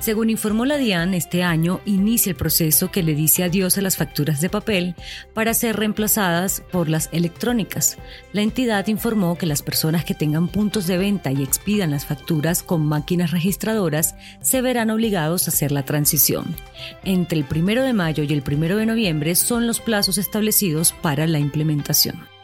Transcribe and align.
Según 0.00 0.30
informó 0.30 0.64
la 0.64 0.76
DIAN, 0.76 1.12
este 1.12 1.42
año 1.42 1.80
inicia 1.84 2.30
el 2.30 2.36
proceso 2.36 2.92
que 2.92 3.02
le 3.02 3.16
dice 3.16 3.42
adiós 3.42 3.78
a 3.78 3.82
las 3.82 3.96
facturas 3.96 4.40
de 4.40 4.48
papel 4.48 4.94
para 5.34 5.54
ser 5.54 5.74
reemplazadas 5.74 6.62
por 6.70 6.88
las 6.88 7.08
electrónicas. 7.10 7.98
La 8.32 8.42
entidad 8.42 8.86
informó 8.86 9.36
que 9.36 9.46
las 9.46 9.62
personas 9.62 10.04
que 10.04 10.14
tengan 10.14 10.46
puntos 10.46 10.86
de 10.86 10.98
venta 10.98 11.32
y 11.32 11.42
expidan 11.42 11.90
las 11.90 12.06
facturas 12.06 12.62
con 12.62 12.86
máquinas 12.86 13.32
registradoras 13.32 14.14
se 14.40 14.62
verán 14.62 14.90
obligados 14.90 15.48
a 15.48 15.50
hacer 15.50 15.72
la 15.72 15.82
transición. 15.82 16.54
Entre 17.02 17.36
el 17.36 17.44
1 17.50 17.82
de 17.82 17.92
mayo 17.92 18.22
y 18.22 18.32
el 18.32 18.44
1 18.46 18.76
de 18.76 18.86
noviembre 18.86 19.34
son 19.34 19.66
los 19.66 19.80
plazos 19.80 20.16
establecidos 20.16 20.92
para 20.92 21.26
la 21.26 21.40
implementación. 21.40 22.37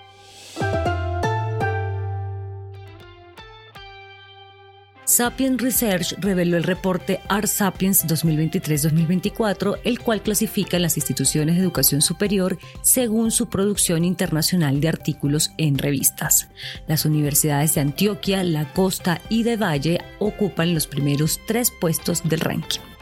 Sapiens 5.14 5.62
Research 5.62 6.16
reveló 6.18 6.56
el 6.56 6.64
reporte 6.64 7.20
Art 7.28 7.46
Sapiens 7.46 8.05
2023-2024, 8.05 9.78
el 9.84 10.00
cual 10.00 10.22
clasifica 10.22 10.80
las 10.80 10.96
instituciones 10.96 11.55
de 11.55 11.62
educación 11.62 12.02
superior 12.02 12.59
según 12.82 13.30
su 13.30 13.48
producción 13.48 14.05
internacional 14.05 14.80
de 14.80 14.88
artículos 14.88 15.52
en 15.56 15.78
revistas. 15.78 16.48
Las 16.88 17.05
universidades 17.05 17.77
de 17.77 17.83
Antioquia, 17.83 18.42
La 18.42 18.72
Costa 18.72 19.20
y 19.28 19.44
de 19.44 19.56
Valle 19.56 20.00
ocupan 20.19 20.74
los 20.74 20.89
primeros 20.89 21.39
tres 21.46 21.70
puestos 21.70 22.28
del 22.28 22.41
ranking. 22.41 22.94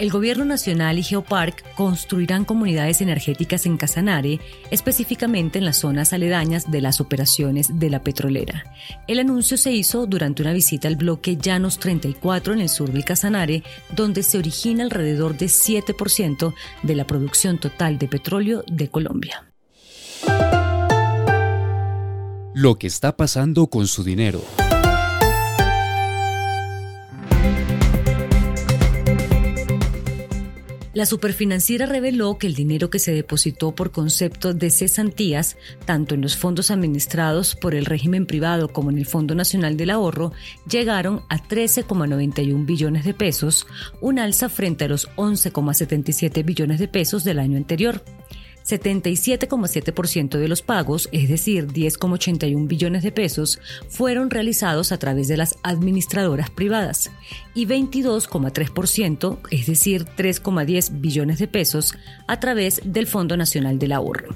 El 0.00 0.08
Gobierno 0.10 0.46
Nacional 0.46 0.98
y 0.98 1.02
Geopark 1.02 1.74
construirán 1.74 2.46
comunidades 2.46 3.02
energéticas 3.02 3.66
en 3.66 3.76
Casanare, 3.76 4.40
específicamente 4.70 5.58
en 5.58 5.66
las 5.66 5.76
zonas 5.76 6.14
aledañas 6.14 6.70
de 6.70 6.80
las 6.80 7.02
operaciones 7.02 7.78
de 7.78 7.90
la 7.90 8.02
petrolera. 8.02 8.64
El 9.06 9.18
anuncio 9.18 9.58
se 9.58 9.72
hizo 9.72 10.06
durante 10.06 10.40
una 10.40 10.54
visita 10.54 10.88
al 10.88 10.96
bloque 10.96 11.36
Llanos 11.36 11.78
34 11.78 12.54
en 12.54 12.62
el 12.62 12.70
sur 12.70 12.90
del 12.90 13.04
Casanare, 13.04 13.62
donde 13.94 14.22
se 14.22 14.38
origina 14.38 14.84
alrededor 14.84 15.36
de 15.36 15.46
7% 15.46 16.54
de 16.82 16.94
la 16.94 17.06
producción 17.06 17.58
total 17.58 17.98
de 17.98 18.08
petróleo 18.08 18.64
de 18.72 18.88
Colombia. 18.88 19.52
Lo 22.54 22.78
que 22.78 22.86
está 22.86 23.18
pasando 23.18 23.66
con 23.66 23.86
su 23.86 24.02
dinero. 24.02 24.40
La 30.92 31.06
superfinanciera 31.06 31.86
reveló 31.86 32.36
que 32.36 32.48
el 32.48 32.54
dinero 32.54 32.90
que 32.90 32.98
se 32.98 33.12
depositó 33.12 33.72
por 33.76 33.92
concepto 33.92 34.54
de 34.54 34.70
cesantías, 34.70 35.56
tanto 35.84 36.16
en 36.16 36.20
los 36.20 36.36
fondos 36.36 36.72
administrados 36.72 37.54
por 37.54 37.76
el 37.76 37.86
régimen 37.86 38.26
privado 38.26 38.68
como 38.68 38.90
en 38.90 38.98
el 38.98 39.06
Fondo 39.06 39.36
Nacional 39.36 39.76
del 39.76 39.90
Ahorro, 39.90 40.32
llegaron 40.68 41.22
a 41.28 41.38
13,91 41.38 42.66
billones 42.66 43.04
de 43.04 43.14
pesos, 43.14 43.68
un 44.00 44.18
alza 44.18 44.48
frente 44.48 44.86
a 44.86 44.88
los 44.88 45.08
11,77 45.10 46.44
billones 46.44 46.80
de 46.80 46.88
pesos 46.88 47.22
del 47.22 47.38
año 47.38 47.56
anterior. 47.56 48.02
77,7% 48.70 50.38
de 50.38 50.48
los 50.48 50.62
pagos, 50.62 51.08
es 51.12 51.28
decir, 51.28 51.66
10,81 51.66 52.68
billones 52.68 53.02
de 53.02 53.12
pesos, 53.12 53.58
fueron 53.88 54.30
realizados 54.30 54.92
a 54.92 54.98
través 54.98 55.28
de 55.28 55.36
las 55.36 55.58
administradoras 55.62 56.50
privadas 56.50 57.10
y 57.54 57.66
22,3%, 57.66 59.38
es 59.50 59.66
decir, 59.66 60.04
3,10 60.04 61.00
billones 61.00 61.38
de 61.38 61.48
pesos, 61.48 61.94
a 62.26 62.40
través 62.40 62.80
del 62.84 63.06
Fondo 63.06 63.36
Nacional 63.36 63.78
del 63.78 63.92
Ahorro. 63.92 64.34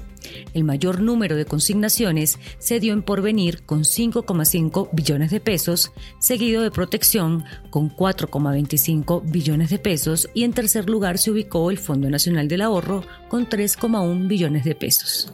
El 0.53 0.63
mayor 0.63 1.01
número 1.01 1.35
de 1.35 1.45
consignaciones 1.45 2.39
se 2.59 2.79
dio 2.79 2.93
en 2.93 3.03
Porvenir 3.03 3.63
con 3.65 3.81
5,5 3.81 4.89
billones 4.91 5.31
de 5.31 5.39
pesos, 5.39 5.91
seguido 6.19 6.61
de 6.61 6.71
Protección 6.71 7.43
con 7.69 7.89
4,25 7.89 9.23
billones 9.29 9.69
de 9.69 9.79
pesos 9.79 10.29
y 10.33 10.43
en 10.43 10.53
tercer 10.53 10.89
lugar 10.89 11.17
se 11.17 11.31
ubicó 11.31 11.69
el 11.71 11.77
Fondo 11.77 12.09
Nacional 12.09 12.47
del 12.47 12.61
Ahorro 12.61 13.03
con 13.29 13.47
3,1 13.47 14.27
billones 14.27 14.63
de 14.63 14.75
pesos. 14.75 15.31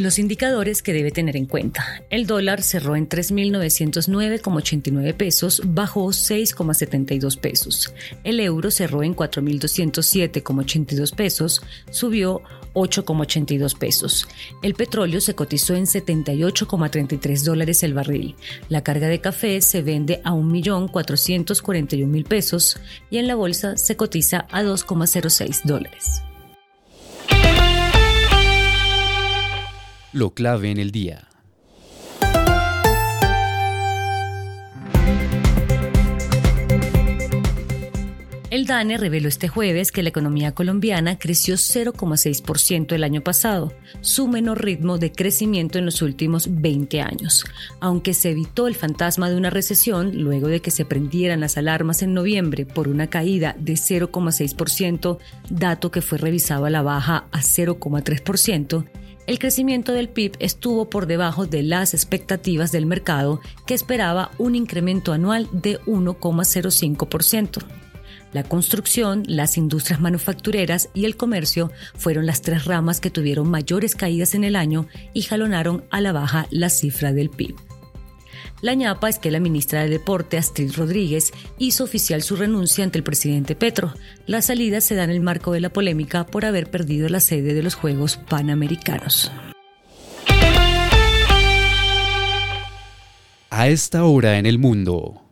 Los 0.00 0.18
indicadores 0.18 0.82
que 0.82 0.92
debe 0.94 1.10
tener 1.10 1.36
en 1.36 1.44
cuenta. 1.44 2.02
El 2.08 2.26
dólar 2.26 2.62
cerró 2.62 2.96
en 2.96 3.06
3.909,89 3.06 5.14
pesos, 5.14 5.60
bajó 5.62 6.06
6,72 6.06 7.38
pesos. 7.38 7.92
El 8.24 8.40
euro 8.40 8.70
cerró 8.70 9.02
en 9.02 9.14
4.207,82 9.14 11.14
pesos, 11.14 11.60
subió 11.90 12.40
8,82 12.72 13.76
pesos. 13.76 14.26
El 14.62 14.72
petróleo 14.72 15.20
se 15.20 15.34
cotizó 15.34 15.74
en 15.74 15.84
78,33 15.84 17.44
dólares 17.44 17.82
el 17.82 17.92
barril. 17.92 18.36
La 18.70 18.82
carga 18.82 19.08
de 19.08 19.20
café 19.20 19.60
se 19.60 19.82
vende 19.82 20.22
a 20.24 20.32
1.441.000 20.32 22.24
pesos 22.24 22.78
y 23.10 23.18
en 23.18 23.26
la 23.26 23.34
bolsa 23.34 23.76
se 23.76 23.96
cotiza 23.96 24.46
a 24.50 24.62
2,06 24.62 25.64
dólares. 25.64 26.22
Lo 30.12 30.34
clave 30.34 30.72
en 30.72 30.78
el 30.78 30.90
día. 30.90 31.28
El 38.50 38.66
DANE 38.66 38.98
reveló 38.98 39.28
este 39.28 39.46
jueves 39.46 39.92
que 39.92 40.02
la 40.02 40.08
economía 40.08 40.52
colombiana 40.52 41.16
creció 41.16 41.54
0,6% 41.54 42.92
el 42.92 43.04
año 43.04 43.20
pasado, 43.20 43.72
su 44.00 44.26
menor 44.26 44.64
ritmo 44.64 44.98
de 44.98 45.12
crecimiento 45.12 45.78
en 45.78 45.84
los 45.84 46.02
últimos 46.02 46.48
20 46.60 47.00
años, 47.00 47.44
aunque 47.78 48.12
se 48.12 48.30
evitó 48.30 48.66
el 48.66 48.74
fantasma 48.74 49.30
de 49.30 49.36
una 49.36 49.50
recesión 49.50 50.20
luego 50.20 50.48
de 50.48 50.60
que 50.60 50.72
se 50.72 50.84
prendieran 50.84 51.38
las 51.38 51.56
alarmas 51.56 52.02
en 52.02 52.12
noviembre 52.12 52.66
por 52.66 52.88
una 52.88 53.06
caída 53.06 53.54
de 53.60 53.74
0,6%, 53.74 55.18
dato 55.48 55.92
que 55.92 56.02
fue 56.02 56.18
revisado 56.18 56.64
a 56.64 56.70
la 56.70 56.82
baja 56.82 57.28
a 57.30 57.42
0,3%, 57.42 58.84
el 59.30 59.38
crecimiento 59.38 59.92
del 59.92 60.08
PIB 60.08 60.32
estuvo 60.40 60.90
por 60.90 61.06
debajo 61.06 61.46
de 61.46 61.62
las 61.62 61.94
expectativas 61.94 62.72
del 62.72 62.84
mercado, 62.84 63.40
que 63.64 63.74
esperaba 63.74 64.32
un 64.38 64.56
incremento 64.56 65.12
anual 65.12 65.48
de 65.52 65.78
1,05%. 65.82 67.62
La 68.32 68.42
construcción, 68.42 69.22
las 69.28 69.56
industrias 69.56 70.00
manufactureras 70.00 70.88
y 70.94 71.04
el 71.04 71.16
comercio 71.16 71.70
fueron 71.94 72.26
las 72.26 72.42
tres 72.42 72.64
ramas 72.64 72.98
que 72.98 73.10
tuvieron 73.10 73.48
mayores 73.48 73.94
caídas 73.94 74.34
en 74.34 74.42
el 74.42 74.56
año 74.56 74.88
y 75.14 75.22
jalonaron 75.22 75.84
a 75.92 76.00
la 76.00 76.10
baja 76.10 76.48
la 76.50 76.68
cifra 76.68 77.12
del 77.12 77.30
PIB. 77.30 77.69
La 78.62 78.74
ñapa 78.74 79.08
es 79.08 79.18
que 79.18 79.30
la 79.30 79.40
ministra 79.40 79.82
de 79.82 79.88
Deporte, 79.88 80.36
Astrid 80.36 80.72
Rodríguez, 80.76 81.32
hizo 81.58 81.84
oficial 81.84 82.22
su 82.22 82.36
renuncia 82.36 82.84
ante 82.84 82.98
el 82.98 83.04
presidente 83.04 83.54
Petro. 83.54 83.94
La 84.26 84.42
salida 84.42 84.80
se 84.82 84.94
da 84.94 85.04
en 85.04 85.10
el 85.10 85.20
marco 85.20 85.52
de 85.52 85.60
la 85.60 85.70
polémica 85.70 86.26
por 86.26 86.44
haber 86.44 86.70
perdido 86.70 87.08
la 87.08 87.20
sede 87.20 87.54
de 87.54 87.62
los 87.62 87.74
Juegos 87.74 88.18
Panamericanos. 88.18 89.32
A 93.48 93.68
esta 93.68 94.04
hora 94.04 94.38
en 94.38 94.46
el 94.46 94.58
mundo. 94.58 95.29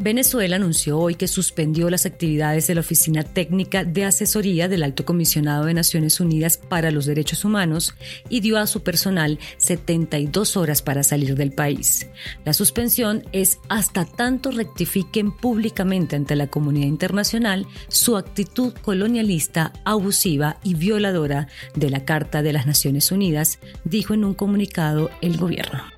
Venezuela 0.00 0.54
anunció 0.54 0.96
hoy 0.96 1.16
que 1.16 1.26
suspendió 1.26 1.90
las 1.90 2.06
actividades 2.06 2.68
de 2.68 2.76
la 2.76 2.82
Oficina 2.82 3.24
Técnica 3.24 3.82
de 3.82 4.04
Asesoría 4.04 4.68
del 4.68 4.84
Alto 4.84 5.04
Comisionado 5.04 5.64
de 5.64 5.74
Naciones 5.74 6.20
Unidas 6.20 6.56
para 6.56 6.92
los 6.92 7.04
Derechos 7.04 7.44
Humanos 7.44 7.96
y 8.28 8.38
dio 8.38 8.58
a 8.58 8.68
su 8.68 8.84
personal 8.84 9.40
72 9.56 10.56
horas 10.56 10.82
para 10.82 11.02
salir 11.02 11.34
del 11.34 11.50
país. 11.50 12.06
La 12.44 12.52
suspensión 12.52 13.24
es 13.32 13.58
hasta 13.68 14.04
tanto 14.04 14.52
rectifiquen 14.52 15.32
públicamente 15.32 16.14
ante 16.14 16.36
la 16.36 16.46
comunidad 16.46 16.86
internacional 16.86 17.66
su 17.88 18.16
actitud 18.16 18.72
colonialista, 18.74 19.72
abusiva 19.84 20.58
y 20.62 20.74
violadora 20.74 21.48
de 21.74 21.90
la 21.90 22.04
Carta 22.04 22.42
de 22.42 22.52
las 22.52 22.68
Naciones 22.68 23.10
Unidas, 23.10 23.58
dijo 23.82 24.14
en 24.14 24.24
un 24.24 24.34
comunicado 24.34 25.10
el 25.22 25.38
gobierno. 25.38 25.97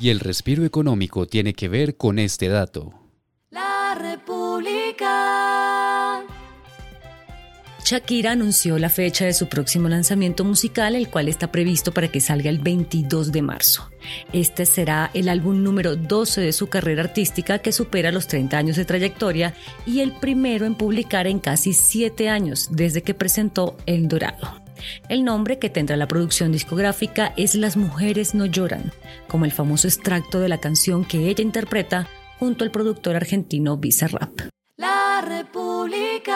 Y 0.00 0.10
el 0.10 0.20
respiro 0.20 0.64
económico 0.64 1.26
tiene 1.26 1.54
que 1.54 1.68
ver 1.68 1.96
con 1.96 2.18
este 2.18 2.48
dato. 2.48 2.92
La 3.50 3.94
República. 3.94 5.44
Shakira 7.84 8.32
anunció 8.32 8.78
la 8.78 8.88
fecha 8.88 9.26
de 9.26 9.34
su 9.34 9.46
próximo 9.46 9.90
lanzamiento 9.90 10.42
musical, 10.42 10.94
el 10.94 11.10
cual 11.10 11.28
está 11.28 11.52
previsto 11.52 11.92
para 11.92 12.08
que 12.08 12.18
salga 12.18 12.48
el 12.48 12.58
22 12.58 13.30
de 13.30 13.42
marzo. 13.42 13.90
Este 14.32 14.64
será 14.64 15.10
el 15.12 15.28
álbum 15.28 15.62
número 15.62 15.94
12 15.94 16.40
de 16.40 16.54
su 16.54 16.68
carrera 16.68 17.02
artística 17.02 17.58
que 17.58 17.72
supera 17.72 18.10
los 18.10 18.26
30 18.26 18.56
años 18.56 18.76
de 18.76 18.86
trayectoria 18.86 19.54
y 19.84 20.00
el 20.00 20.12
primero 20.12 20.64
en 20.64 20.76
publicar 20.76 21.26
en 21.26 21.40
casi 21.40 21.74
7 21.74 22.30
años 22.30 22.68
desde 22.70 23.02
que 23.02 23.12
presentó 23.12 23.76
El 23.84 24.08
Dorado. 24.08 24.63
El 25.08 25.24
nombre 25.24 25.58
que 25.58 25.70
tendrá 25.70 25.96
la 25.96 26.08
producción 26.08 26.52
discográfica 26.52 27.32
es 27.36 27.54
Las 27.54 27.76
mujeres 27.76 28.34
no 28.34 28.46
lloran, 28.46 28.92
como 29.28 29.44
el 29.44 29.52
famoso 29.52 29.88
extracto 29.88 30.40
de 30.40 30.48
la 30.48 30.58
canción 30.58 31.04
que 31.04 31.28
ella 31.28 31.42
interpreta 31.42 32.08
junto 32.38 32.64
al 32.64 32.70
productor 32.70 33.16
argentino 33.16 33.76
Bizarrap. 33.76 34.48
La 34.76 35.22
República. 35.26 36.34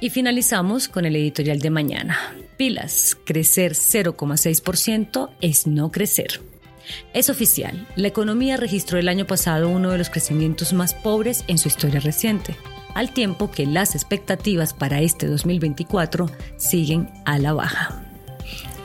Y 0.00 0.10
finalizamos 0.10 0.88
con 0.88 1.04
el 1.04 1.16
editorial 1.16 1.58
de 1.58 1.70
mañana. 1.70 2.18
Pilas, 2.56 3.16
crecer 3.24 3.72
0,6% 3.72 5.30
es 5.40 5.66
no 5.66 5.90
crecer. 5.90 6.40
Es 7.12 7.28
oficial, 7.28 7.86
la 7.96 8.08
economía 8.08 8.56
registró 8.56 8.98
el 8.98 9.08
año 9.08 9.26
pasado 9.26 9.68
uno 9.68 9.90
de 9.90 9.98
los 9.98 10.08
crecimientos 10.08 10.72
más 10.72 10.94
pobres 10.94 11.44
en 11.48 11.58
su 11.58 11.68
historia 11.68 12.00
reciente, 12.00 12.56
al 12.94 13.12
tiempo 13.12 13.50
que 13.50 13.66
las 13.66 13.94
expectativas 13.94 14.74
para 14.74 15.00
este 15.00 15.26
2024 15.26 16.26
siguen 16.56 17.10
a 17.24 17.38
la 17.38 17.52
baja. 17.52 18.02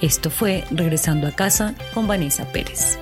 Esto 0.02 0.30
fue 0.30 0.66
Regresando 0.70 1.28
a 1.28 1.32
casa 1.32 1.76
con 1.94 2.08
Vanessa 2.08 2.46
Pérez. 2.52 3.00